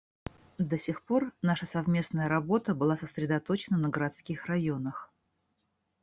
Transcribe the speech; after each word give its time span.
До 0.57 0.79
сих 0.79 1.03
пор 1.03 1.31
наша 1.43 1.67
совместная 1.67 2.27
работа 2.27 2.73
была 2.73 2.97
сосредоточена 2.97 3.77
на 3.77 3.89
городских 3.89 4.47
районах. 4.47 5.13